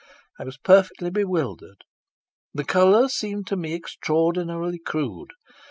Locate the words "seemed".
3.07-3.45